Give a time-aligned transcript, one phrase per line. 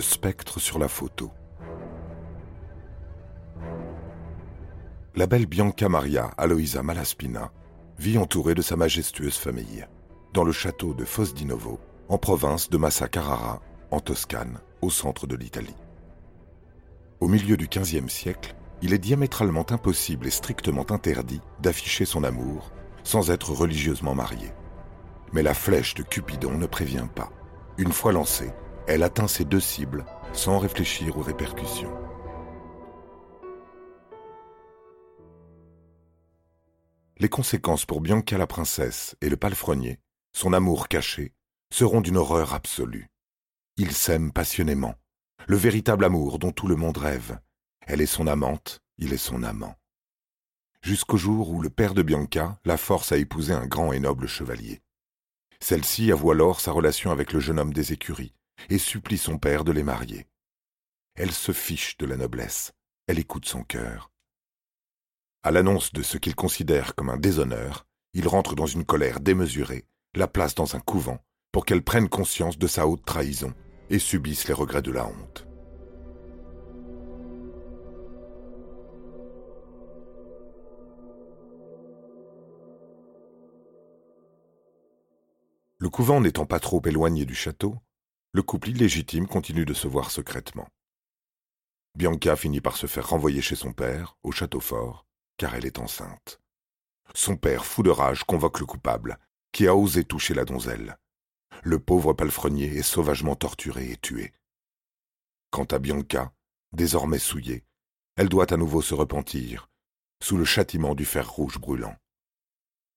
[0.00, 1.30] Spectre sur la photo.
[5.16, 7.52] La belle Bianca Maria Aloisa Malaspina
[7.98, 9.86] vit entourée de sa majestueuse famille,
[10.32, 13.60] dans le château de Fosdinovo, en province de Massa Carrara,
[13.90, 15.76] en Toscane, au centre de l'Italie.
[17.20, 22.72] Au milieu du XVe siècle, il est diamétralement impossible et strictement interdit d'afficher son amour
[23.02, 24.52] sans être religieusement marié.
[25.32, 27.30] Mais la flèche de Cupidon ne prévient pas.
[27.78, 28.52] Une fois lancée,
[28.90, 31.96] elle atteint ses deux cibles sans réfléchir aux répercussions.
[37.18, 40.00] Les conséquences pour Bianca la princesse et le palefrenier,
[40.32, 41.34] son amour caché,
[41.72, 43.06] seront d'une horreur absolue.
[43.76, 44.96] Ils s'aiment passionnément,
[45.46, 47.38] le véritable amour dont tout le monde rêve.
[47.86, 49.76] Elle est son amante, il est son amant.
[50.82, 54.26] Jusqu'au jour où le père de Bianca la force à épouser un grand et noble
[54.26, 54.80] chevalier.
[55.60, 58.34] Celle-ci avoue alors sa relation avec le jeune homme des écuries,
[58.68, 60.26] et supplie son père de les marier.
[61.14, 62.72] Elle se fiche de la noblesse,
[63.06, 64.10] elle écoute son cœur.
[65.42, 69.86] À l'annonce de ce qu'il considère comme un déshonneur, il rentre dans une colère démesurée,
[70.14, 73.54] la place dans un couvent, pour qu'elle prenne conscience de sa haute trahison
[73.88, 75.46] et subisse les regrets de la honte.
[85.78, 87.78] Le couvent n'étant pas trop éloigné du château,
[88.32, 90.68] le couple illégitime continue de se voir secrètement.
[91.96, 95.80] Bianca finit par se faire renvoyer chez son père, au château fort, car elle est
[95.80, 96.40] enceinte.
[97.14, 99.18] Son père, fou de rage, convoque le coupable,
[99.50, 100.96] qui a osé toucher la donzelle.
[101.64, 104.32] Le pauvre palefrenier est sauvagement torturé et tué.
[105.50, 106.32] Quant à Bianca,
[106.72, 107.64] désormais souillée,
[108.16, 109.68] elle doit à nouveau se repentir,
[110.22, 111.96] sous le châtiment du fer rouge brûlant.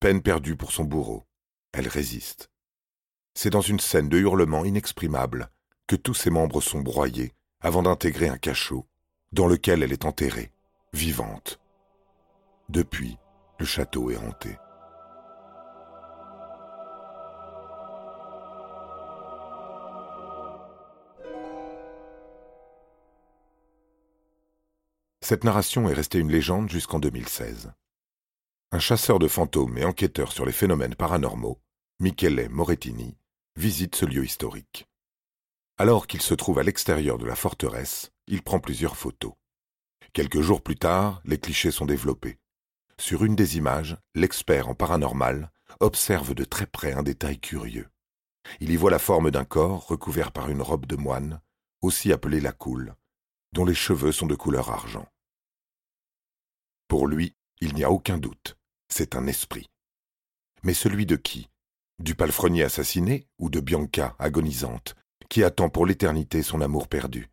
[0.00, 1.26] Peine perdue pour son bourreau,
[1.72, 2.51] elle résiste.
[3.34, 5.50] C'est dans une scène de hurlements inexprimables
[5.86, 8.86] que tous ses membres sont broyés avant d'intégrer un cachot
[9.32, 10.52] dans lequel elle est enterrée,
[10.92, 11.58] vivante.
[12.68, 13.16] Depuis,
[13.58, 14.58] le château est hanté.
[25.22, 27.72] Cette narration est restée une légende jusqu'en 2016.
[28.72, 31.60] Un chasseur de fantômes et enquêteur sur les phénomènes paranormaux,
[32.00, 33.16] Michele Morettini,
[33.56, 34.86] visite ce lieu historique.
[35.78, 39.32] Alors qu'il se trouve à l'extérieur de la forteresse, il prend plusieurs photos.
[40.12, 42.38] Quelques jours plus tard, les clichés sont développés.
[42.98, 47.88] Sur une des images, l'expert en paranormal observe de très près un détail curieux.
[48.60, 51.40] Il y voit la forme d'un corps recouvert par une robe de moine,
[51.80, 52.94] aussi appelée la coule,
[53.52, 55.08] dont les cheveux sont de couleur argent.
[56.88, 58.56] Pour lui, il n'y a aucun doute,
[58.88, 59.70] c'est un esprit.
[60.62, 61.48] Mais celui de qui
[61.98, 64.96] du palefrenier assassiné ou de Bianca agonisante,
[65.28, 67.30] qui attend pour l'éternité son amour perdu.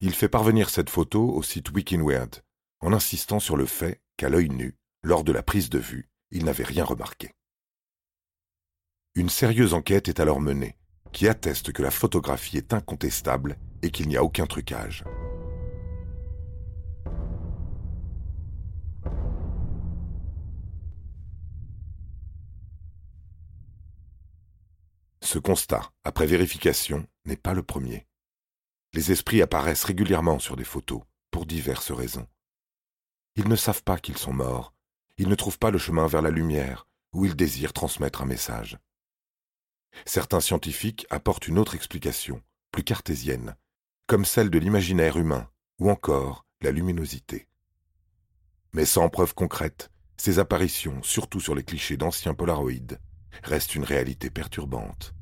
[0.00, 2.42] Il fait parvenir cette photo au site Wikinweird,
[2.80, 6.44] en insistant sur le fait qu'à l'œil nu, lors de la prise de vue, il
[6.44, 7.32] n'avait rien remarqué.
[9.14, 10.76] Une sérieuse enquête est alors menée,
[11.12, 15.04] qui atteste que la photographie est incontestable et qu'il n'y a aucun trucage.
[25.30, 28.06] Ce constat, après vérification, n'est pas le premier.
[28.94, 32.26] Les esprits apparaissent régulièrement sur des photos, pour diverses raisons.
[33.36, 34.72] Ils ne savent pas qu'ils sont morts,
[35.18, 38.78] ils ne trouvent pas le chemin vers la lumière, où ils désirent transmettre un message.
[40.06, 42.42] Certains scientifiques apportent une autre explication,
[42.72, 43.54] plus cartésienne,
[44.06, 47.48] comme celle de l'imaginaire humain, ou encore la luminosité.
[48.72, 52.98] Mais sans preuve concrète, ces apparitions, surtout sur les clichés d'anciens polaroïdes,
[53.42, 55.12] restent une réalité perturbante.